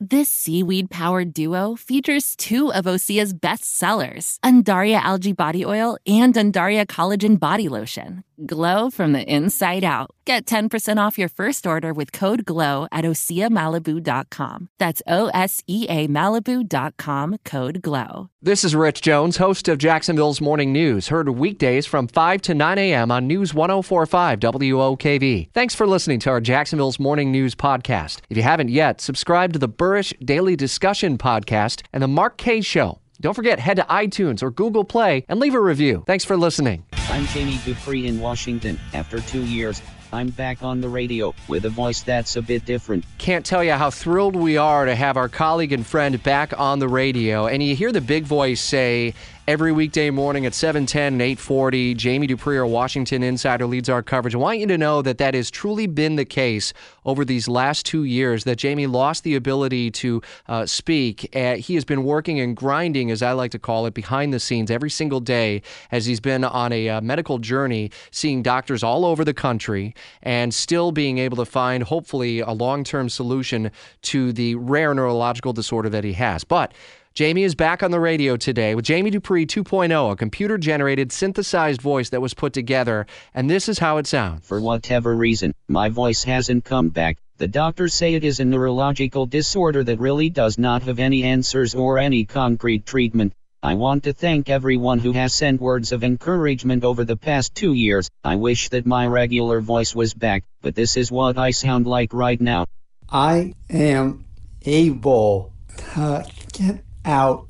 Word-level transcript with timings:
This 0.00 0.28
seaweed 0.28 0.90
powered 0.90 1.34
duo 1.34 1.74
features 1.74 2.36
two 2.36 2.72
of 2.72 2.84
Osea's 2.84 3.32
best 3.32 3.64
sellers, 3.64 4.38
Undaria 4.44 5.00
Algae 5.00 5.32
Body 5.32 5.64
Oil 5.64 5.98
and 6.06 6.32
Undaria 6.34 6.86
Collagen 6.86 7.36
Body 7.36 7.68
Lotion. 7.68 8.22
Glow 8.46 8.88
from 8.90 9.14
the 9.14 9.24
inside 9.24 9.82
out. 9.82 10.10
Get 10.24 10.46
10% 10.46 11.04
off 11.04 11.18
your 11.18 11.28
first 11.28 11.66
order 11.66 11.92
with 11.92 12.12
code 12.12 12.44
GLOW 12.44 12.86
at 12.92 13.04
OseaMalibu.com. 13.04 14.68
That's 14.78 15.02
O 15.08 15.28
S 15.34 15.62
E 15.66 15.86
A 15.88 16.06
Malibu.com 16.06 17.38
code 17.44 17.82
GLOW. 17.82 18.28
This 18.40 18.62
is 18.62 18.76
Rich 18.76 19.00
Jones, 19.02 19.38
host 19.38 19.66
of 19.66 19.78
Jacksonville's 19.78 20.40
Morning 20.40 20.72
News, 20.72 21.08
heard 21.08 21.28
weekdays 21.30 21.86
from 21.86 22.06
5 22.06 22.42
to 22.42 22.54
9 22.54 22.78
a.m. 22.78 23.10
on 23.10 23.26
News 23.26 23.52
1045 23.52 24.38
WOKV. 24.38 25.48
Thanks 25.52 25.74
for 25.74 25.86
listening 25.88 26.20
to 26.20 26.30
our 26.30 26.40
Jacksonville's 26.40 27.00
Morning 27.00 27.32
News 27.32 27.56
podcast. 27.56 28.20
If 28.30 28.36
you 28.36 28.44
haven't 28.44 28.68
yet, 28.68 29.00
subscribe 29.00 29.54
to 29.54 29.58
the 29.58 29.66
Burrish 29.88 30.12
Daily 30.22 30.54
Discussion 30.54 31.16
podcast 31.16 31.80
and 31.94 32.02
the 32.02 32.08
Mark 32.08 32.36
K 32.36 32.60
Show. 32.60 32.98
Don't 33.22 33.32
forget, 33.32 33.58
head 33.58 33.78
to 33.78 33.84
iTunes 33.84 34.42
or 34.42 34.50
Google 34.50 34.84
Play 34.84 35.24
and 35.30 35.40
leave 35.40 35.54
a 35.54 35.60
review. 35.60 36.04
Thanks 36.06 36.26
for 36.26 36.36
listening. 36.36 36.84
I'm 37.08 37.24
Jamie 37.28 37.58
Dupree 37.64 38.06
in 38.06 38.20
Washington. 38.20 38.78
After 38.92 39.18
two 39.22 39.42
years, 39.42 39.80
I'm 40.12 40.28
back 40.28 40.62
on 40.62 40.82
the 40.82 40.90
radio 40.90 41.34
with 41.48 41.64
a 41.64 41.70
voice 41.70 42.02
that's 42.02 42.36
a 42.36 42.42
bit 42.42 42.66
different. 42.66 43.06
Can't 43.16 43.46
tell 43.46 43.64
you 43.64 43.72
how 43.72 43.88
thrilled 43.88 44.36
we 44.36 44.58
are 44.58 44.84
to 44.84 44.94
have 44.94 45.16
our 45.16 45.30
colleague 45.30 45.72
and 45.72 45.86
friend 45.86 46.22
back 46.22 46.52
on 46.60 46.80
the 46.80 46.88
radio. 46.88 47.46
And 47.46 47.62
you 47.62 47.74
hear 47.74 47.90
the 47.90 48.02
big 48.02 48.24
voice 48.24 48.60
say, 48.60 49.14
every 49.48 49.72
weekday 49.72 50.10
morning 50.10 50.44
at 50.44 50.52
710 50.52 51.14
and 51.14 51.22
840. 51.22 51.94
Jamie 51.94 52.26
Dupree, 52.26 52.58
our 52.58 52.66
Washington 52.66 53.22
insider, 53.22 53.64
leads 53.64 53.88
our 53.88 54.02
coverage. 54.02 54.34
I 54.34 54.38
want 54.38 54.58
you 54.58 54.66
to 54.66 54.76
know 54.76 55.00
that 55.00 55.16
that 55.16 55.32
has 55.32 55.50
truly 55.50 55.86
been 55.86 56.16
the 56.16 56.26
case 56.26 56.74
over 57.06 57.24
these 57.24 57.48
last 57.48 57.86
two 57.86 58.04
years, 58.04 58.44
that 58.44 58.56
Jamie 58.56 58.86
lost 58.86 59.24
the 59.24 59.34
ability 59.36 59.90
to 59.92 60.20
uh, 60.48 60.66
speak. 60.66 61.34
Uh, 61.34 61.54
he 61.54 61.76
has 61.76 61.86
been 61.86 62.04
working 62.04 62.38
and 62.38 62.54
grinding, 62.54 63.10
as 63.10 63.22
I 63.22 63.32
like 63.32 63.50
to 63.52 63.58
call 63.58 63.86
it, 63.86 63.94
behind 63.94 64.34
the 64.34 64.38
scenes 64.38 64.70
every 64.70 64.90
single 64.90 65.18
day 65.18 65.62
as 65.90 66.04
he's 66.04 66.20
been 66.20 66.44
on 66.44 66.70
a 66.70 66.90
uh, 66.90 67.00
medical 67.00 67.38
journey, 67.38 67.90
seeing 68.10 68.42
doctors 68.42 68.82
all 68.82 69.06
over 69.06 69.24
the 69.24 69.32
country 69.32 69.94
and 70.22 70.52
still 70.52 70.92
being 70.92 71.16
able 71.16 71.38
to 71.38 71.46
find, 71.46 71.84
hopefully, 71.84 72.40
a 72.40 72.52
long 72.52 72.84
term 72.84 73.08
solution 73.08 73.70
to 74.02 74.30
the 74.30 74.56
rare 74.56 74.92
neurological 74.92 75.54
disorder 75.54 75.88
that 75.88 76.04
he 76.04 76.12
has. 76.12 76.44
But 76.44 76.74
Jamie 77.18 77.42
is 77.42 77.56
back 77.56 77.82
on 77.82 77.90
the 77.90 77.98
radio 77.98 78.36
today 78.36 78.76
with 78.76 78.84
Jamie 78.84 79.10
Dupree 79.10 79.44
2.0, 79.44 80.12
a 80.12 80.14
computer 80.14 80.56
generated 80.56 81.10
synthesized 81.10 81.82
voice 81.82 82.10
that 82.10 82.20
was 82.20 82.32
put 82.32 82.52
together, 82.52 83.08
and 83.34 83.50
this 83.50 83.68
is 83.68 83.80
how 83.80 83.96
it 83.96 84.06
sounds. 84.06 84.46
For 84.46 84.60
whatever 84.60 85.16
reason, 85.16 85.52
my 85.66 85.88
voice 85.88 86.22
hasn't 86.22 86.64
come 86.64 86.90
back. 86.90 87.18
The 87.38 87.48
doctors 87.48 87.92
say 87.92 88.14
it 88.14 88.22
is 88.22 88.38
a 88.38 88.44
neurological 88.44 89.26
disorder 89.26 89.82
that 89.82 89.98
really 89.98 90.30
does 90.30 90.58
not 90.58 90.84
have 90.84 91.00
any 91.00 91.24
answers 91.24 91.74
or 91.74 91.98
any 91.98 92.24
concrete 92.24 92.86
treatment. 92.86 93.32
I 93.64 93.74
want 93.74 94.04
to 94.04 94.12
thank 94.12 94.48
everyone 94.48 95.00
who 95.00 95.10
has 95.10 95.34
sent 95.34 95.60
words 95.60 95.90
of 95.90 96.04
encouragement 96.04 96.84
over 96.84 97.04
the 97.04 97.16
past 97.16 97.52
two 97.52 97.72
years. 97.72 98.08
I 98.22 98.36
wish 98.36 98.68
that 98.68 98.86
my 98.86 99.08
regular 99.08 99.60
voice 99.60 99.92
was 99.92 100.14
back, 100.14 100.44
but 100.62 100.76
this 100.76 100.96
is 100.96 101.10
what 101.10 101.36
I 101.36 101.50
sound 101.50 101.84
like 101.84 102.12
right 102.12 102.40
now. 102.40 102.66
I 103.10 103.54
am 103.68 104.24
able 104.64 105.52
to 105.78 106.24
get 106.52 106.84
out 107.08 107.48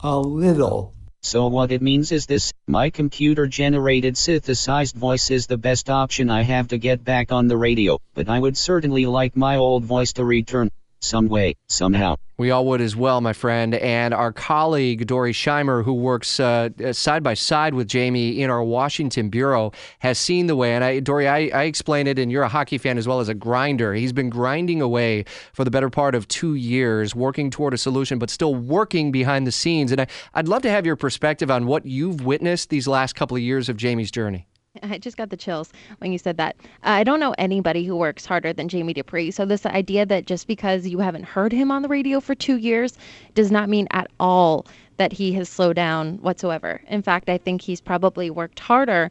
a 0.00 0.18
little. 0.18 0.94
So 1.22 1.46
what 1.48 1.72
it 1.72 1.82
means 1.82 2.10
is 2.10 2.26
this, 2.26 2.52
my 2.66 2.90
computer 2.90 3.46
generated 3.46 4.16
synthesized 4.16 4.96
voice 4.96 5.30
is 5.30 5.46
the 5.46 5.58
best 5.58 5.90
option 5.90 6.30
I 6.30 6.42
have 6.42 6.68
to 6.68 6.78
get 6.78 7.04
back 7.04 7.30
on 7.30 7.46
the 7.46 7.56
radio, 7.56 7.98
but 8.14 8.28
I 8.28 8.38
would 8.38 8.56
certainly 8.56 9.06
like 9.06 9.36
my 9.36 9.56
old 9.56 9.84
voice 9.84 10.14
to 10.14 10.24
return 10.24 10.70
some 11.04 11.28
way, 11.28 11.54
somehow. 11.68 12.16
We 12.36 12.50
all 12.50 12.66
would 12.66 12.80
as 12.80 12.96
well, 12.96 13.20
my 13.20 13.32
friend. 13.32 13.76
And 13.76 14.12
our 14.12 14.32
colleague, 14.32 15.06
Dory 15.06 15.32
Scheimer, 15.32 15.84
who 15.84 15.94
works 15.94 16.40
uh, 16.40 16.70
side 16.92 17.22
by 17.22 17.34
side 17.34 17.74
with 17.74 17.86
Jamie 17.86 18.42
in 18.42 18.50
our 18.50 18.64
Washington 18.64 19.28
bureau, 19.28 19.70
has 20.00 20.18
seen 20.18 20.48
the 20.48 20.56
way. 20.56 20.74
And 20.74 20.82
I, 20.82 20.98
Dory, 20.98 21.28
I, 21.28 21.50
I 21.54 21.62
explain 21.64 22.08
it, 22.08 22.18
and 22.18 22.32
you're 22.32 22.42
a 22.42 22.48
hockey 22.48 22.78
fan 22.78 22.98
as 22.98 23.06
well 23.06 23.20
as 23.20 23.28
a 23.28 23.34
grinder. 23.34 23.94
He's 23.94 24.12
been 24.12 24.30
grinding 24.30 24.82
away 24.82 25.26
for 25.52 25.62
the 25.62 25.70
better 25.70 25.90
part 25.90 26.16
of 26.16 26.26
two 26.26 26.56
years, 26.56 27.14
working 27.14 27.50
toward 27.50 27.72
a 27.72 27.78
solution, 27.78 28.18
but 28.18 28.30
still 28.30 28.56
working 28.56 29.12
behind 29.12 29.46
the 29.46 29.52
scenes. 29.52 29.92
And 29.92 30.00
I, 30.00 30.06
I'd 30.34 30.48
love 30.48 30.62
to 30.62 30.70
have 30.70 30.84
your 30.84 30.96
perspective 30.96 31.52
on 31.52 31.66
what 31.66 31.86
you've 31.86 32.24
witnessed 32.24 32.70
these 32.70 32.88
last 32.88 33.14
couple 33.14 33.36
of 33.36 33.42
years 33.42 33.68
of 33.68 33.76
Jamie's 33.76 34.10
journey. 34.10 34.48
I 34.82 34.98
just 34.98 35.16
got 35.16 35.30
the 35.30 35.36
chills 35.36 35.72
when 35.98 36.12
you 36.12 36.18
said 36.18 36.36
that. 36.38 36.56
I 36.82 37.04
don't 37.04 37.20
know 37.20 37.34
anybody 37.38 37.84
who 37.84 37.96
works 37.96 38.26
harder 38.26 38.52
than 38.52 38.68
Jamie 38.68 38.94
Dupree. 38.94 39.30
So, 39.30 39.44
this 39.44 39.66
idea 39.66 40.06
that 40.06 40.26
just 40.26 40.46
because 40.46 40.86
you 40.86 40.98
haven't 40.98 41.24
heard 41.24 41.52
him 41.52 41.70
on 41.70 41.82
the 41.82 41.88
radio 41.88 42.20
for 42.20 42.34
two 42.34 42.56
years 42.56 42.96
does 43.34 43.50
not 43.50 43.68
mean 43.68 43.86
at 43.90 44.10
all 44.18 44.66
that 44.96 45.12
he 45.12 45.32
has 45.32 45.48
slowed 45.48 45.76
down 45.76 46.18
whatsoever. 46.18 46.80
In 46.88 47.02
fact, 47.02 47.28
I 47.28 47.38
think 47.38 47.60
he's 47.60 47.80
probably 47.80 48.30
worked 48.30 48.60
harder 48.60 49.10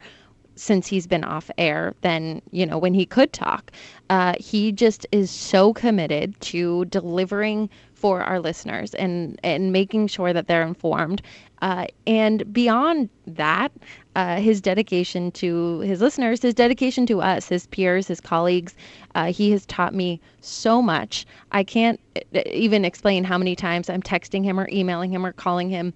since 0.56 0.88
he's 0.88 1.08
been 1.08 1.24
off 1.24 1.50
air 1.58 1.94
than 2.02 2.42
you 2.52 2.66
know 2.66 2.78
when 2.78 2.94
he 2.94 3.06
could 3.06 3.34
talk. 3.34 3.72
Uh, 4.10 4.34
he 4.40 4.72
just 4.72 5.06
is 5.12 5.32
so 5.32 5.74
committed 5.74 6.40
to 6.42 6.86
delivering 6.86 7.70
for 7.94 8.22
our 8.22 8.40
listeners 8.40 8.94
and 8.96 9.40
and 9.44 9.72
making 9.72 10.08
sure 10.08 10.34
that 10.34 10.48
they're 10.48 10.68
informed. 10.68 11.22
Uh, 11.62 11.86
and 12.06 12.52
beyond 12.52 13.08
that, 13.26 13.72
uh, 14.18 14.36
his 14.36 14.60
dedication 14.60 15.32
to 15.32 15.80
his 15.80 16.02
listeners, 16.02 16.42
his 16.42 16.54
dedication 16.54 17.06
to 17.06 17.22
us, 17.22 17.48
his 17.48 17.68
peers, 17.68 18.06
his 18.06 18.20
colleagues, 18.20 18.76
uh, 19.16 19.32
he 19.32 19.52
has 19.52 19.66
taught 19.68 19.94
me 19.94 20.20
so 20.42 20.82
much. 20.82 21.26
I 21.54 21.64
can't 21.64 22.02
uh, 22.36 22.42
even 22.52 22.84
explain 22.84 23.24
how 23.24 23.38
many 23.38 23.56
times 23.56 23.90
I'm 23.90 24.02
texting 24.02 24.44
him 24.44 24.60
or 24.60 24.68
emailing 24.70 25.14
him 25.14 25.26
or 25.26 25.32
calling 25.32 25.70
him 25.70 25.94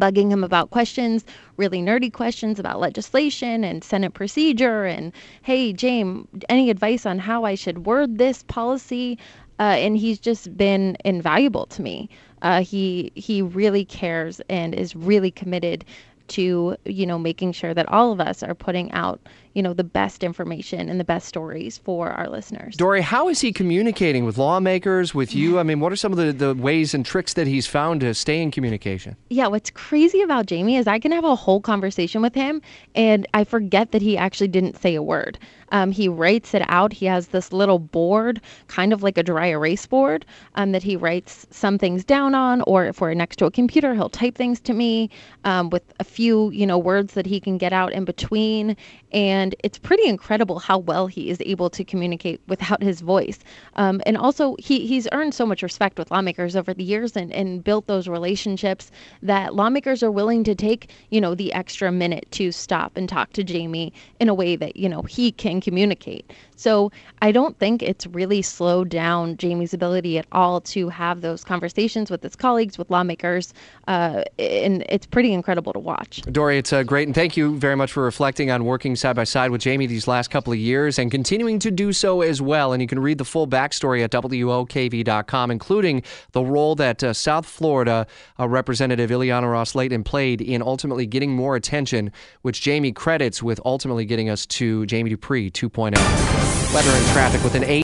bugging 0.00 0.30
him 0.30 0.44
about 0.44 0.70
questions, 0.70 1.24
really 1.56 1.80
nerdy 1.80 2.12
questions 2.12 2.58
about 2.58 2.80
legislation 2.80 3.64
and 3.64 3.82
Senate 3.84 4.14
procedure. 4.14 4.84
And 4.84 5.12
hey, 5.42 5.72
James, 5.72 6.26
any 6.48 6.70
advice 6.70 7.06
on 7.06 7.18
how 7.18 7.44
I 7.44 7.54
should 7.54 7.86
word 7.86 8.18
this 8.18 8.42
policy? 8.44 9.18
Uh, 9.60 9.76
and 9.78 9.96
he's 9.96 10.18
just 10.18 10.56
been 10.56 10.96
invaluable 11.04 11.66
to 11.66 11.82
me. 11.82 12.08
Uh, 12.42 12.62
he 12.62 13.12
he 13.14 13.40
really 13.40 13.84
cares 13.84 14.40
and 14.50 14.74
is 14.74 14.94
really 14.96 15.30
committed 15.30 15.84
to 16.28 16.76
you 16.84 17.06
know 17.06 17.18
making 17.18 17.52
sure 17.52 17.74
that 17.74 17.88
all 17.88 18.12
of 18.12 18.20
us 18.20 18.42
are 18.42 18.54
putting 18.54 18.90
out 18.92 19.20
you 19.54 19.62
know 19.62 19.72
the 19.72 19.84
best 19.84 20.22
information 20.24 20.88
and 20.88 20.98
the 20.98 21.04
best 21.04 21.26
stories 21.28 21.78
for 21.78 22.10
our 22.10 22.28
listeners. 22.28 22.76
Dory, 22.76 23.00
how 23.00 23.28
is 23.28 23.40
he 23.40 23.52
communicating 23.52 24.24
with 24.24 24.36
lawmakers, 24.36 25.14
with 25.14 25.34
you? 25.34 25.58
I 25.58 25.62
mean, 25.62 25.80
what 25.80 25.92
are 25.92 25.96
some 25.96 26.12
of 26.12 26.18
the, 26.18 26.32
the 26.32 26.54
ways 26.54 26.92
and 26.92 27.06
tricks 27.06 27.34
that 27.34 27.46
he's 27.46 27.66
found 27.66 28.00
to 28.00 28.14
stay 28.14 28.42
in 28.42 28.50
communication? 28.50 29.16
Yeah, 29.30 29.46
what's 29.46 29.70
crazy 29.70 30.20
about 30.22 30.46
Jamie 30.46 30.76
is 30.76 30.86
I 30.86 30.98
can 30.98 31.12
have 31.12 31.24
a 31.24 31.36
whole 31.36 31.60
conversation 31.60 32.20
with 32.20 32.34
him 32.34 32.60
and 32.94 33.26
I 33.32 33.44
forget 33.44 33.92
that 33.92 34.02
he 34.02 34.16
actually 34.18 34.48
didn't 34.48 34.80
say 34.80 34.94
a 34.94 35.02
word. 35.02 35.38
Um, 35.70 35.90
he 35.90 36.08
writes 36.08 36.54
it 36.54 36.62
out. 36.68 36.92
He 36.92 37.06
has 37.06 37.28
this 37.28 37.52
little 37.52 37.78
board, 37.80 38.40
kind 38.68 38.92
of 38.92 39.02
like 39.02 39.18
a 39.18 39.22
dry 39.22 39.48
erase 39.48 39.86
board, 39.86 40.24
um, 40.54 40.72
that 40.72 40.82
he 40.82 40.94
writes 40.94 41.46
some 41.50 41.78
things 41.78 42.04
down 42.04 42.34
on, 42.34 42.62
or 42.62 42.84
if 42.86 43.00
we're 43.00 43.14
next 43.14 43.36
to 43.36 43.46
a 43.46 43.50
computer, 43.50 43.94
he'll 43.94 44.08
type 44.08 44.36
things 44.36 44.60
to 44.60 44.72
me 44.72 45.10
um, 45.44 45.70
with 45.70 45.82
a 45.98 46.04
few, 46.14 46.50
you 46.50 46.66
know, 46.66 46.78
words 46.78 47.14
that 47.14 47.26
he 47.26 47.40
can 47.40 47.58
get 47.58 47.72
out 47.72 47.92
in 47.92 48.04
between. 48.04 48.76
And 49.12 49.54
it's 49.64 49.78
pretty 49.78 50.06
incredible 50.06 50.58
how 50.58 50.78
well 50.78 51.06
he 51.06 51.30
is 51.30 51.38
able 51.44 51.70
to 51.70 51.84
communicate 51.84 52.40
without 52.46 52.82
his 52.82 53.00
voice. 53.00 53.38
Um, 53.74 54.00
and 54.06 54.16
also, 54.16 54.56
he, 54.58 54.86
he's 54.86 55.06
earned 55.12 55.34
so 55.34 55.46
much 55.46 55.62
respect 55.62 55.98
with 55.98 56.10
lawmakers 56.10 56.56
over 56.56 56.72
the 56.74 56.84
years 56.84 57.16
and, 57.16 57.32
and 57.32 57.62
built 57.62 57.86
those 57.86 58.08
relationships 58.08 58.90
that 59.22 59.54
lawmakers 59.54 60.02
are 60.02 60.10
willing 60.10 60.44
to 60.44 60.54
take, 60.54 60.90
you 61.10 61.20
know, 61.20 61.34
the 61.34 61.52
extra 61.52 61.90
minute 61.90 62.26
to 62.32 62.52
stop 62.52 62.96
and 62.96 63.08
talk 63.08 63.32
to 63.32 63.44
Jamie 63.44 63.92
in 64.20 64.28
a 64.28 64.34
way 64.34 64.56
that, 64.56 64.76
you 64.76 64.88
know, 64.88 65.02
he 65.02 65.32
can 65.32 65.60
communicate. 65.60 66.32
So 66.56 66.92
I 67.22 67.32
don't 67.32 67.58
think 67.58 67.82
it's 67.82 68.06
really 68.06 68.42
slowed 68.42 68.88
down 68.88 69.36
Jamie's 69.36 69.74
ability 69.74 70.18
at 70.18 70.26
all 70.32 70.60
to 70.62 70.88
have 70.88 71.20
those 71.20 71.44
conversations 71.44 72.10
with 72.10 72.22
his 72.22 72.36
colleagues, 72.36 72.78
with 72.78 72.90
lawmakers, 72.90 73.52
uh, 73.88 74.22
and 74.38 74.84
it's 74.88 75.06
pretty 75.06 75.32
incredible 75.32 75.72
to 75.72 75.78
watch. 75.78 76.22
Dory, 76.22 76.58
it's 76.58 76.72
uh, 76.72 76.82
great, 76.82 77.08
and 77.08 77.14
thank 77.14 77.36
you 77.36 77.56
very 77.58 77.76
much 77.76 77.92
for 77.92 78.02
reflecting 78.02 78.50
on 78.50 78.64
working 78.64 78.96
side 78.96 79.16
by 79.16 79.24
side 79.24 79.50
with 79.50 79.60
Jamie 79.60 79.86
these 79.86 80.06
last 80.06 80.30
couple 80.30 80.52
of 80.52 80.58
years 80.58 80.98
and 80.98 81.10
continuing 81.10 81.58
to 81.58 81.70
do 81.70 81.92
so 81.92 82.20
as 82.20 82.40
well. 82.40 82.72
And 82.72 82.80
you 82.80 82.88
can 82.88 82.98
read 82.98 83.18
the 83.18 83.24
full 83.24 83.46
backstory 83.46 84.02
at 84.02 84.10
WOKV.com, 84.10 85.50
including 85.50 86.02
the 86.32 86.44
role 86.44 86.74
that 86.76 87.02
uh, 87.02 87.12
South 87.12 87.46
Florida 87.46 88.06
uh, 88.38 88.48
Representative 88.48 89.10
Ileana 89.10 89.50
Ros-Lehtinen 89.50 90.04
played 90.04 90.40
in 90.40 90.62
ultimately 90.62 91.06
getting 91.06 91.32
more 91.32 91.56
attention, 91.56 92.12
which 92.42 92.60
Jamie 92.60 92.92
credits 92.92 93.42
with 93.42 93.60
ultimately 93.64 94.04
getting 94.04 94.28
us 94.28 94.46
to 94.46 94.86
Jamie 94.86 95.10
Dupree 95.10 95.50
2.0. 95.50 96.43
Weather 96.74 96.90
and 96.90 97.06
traffic 97.08 97.42
with 97.42 97.54
an 97.54 97.64
8. 97.64 97.72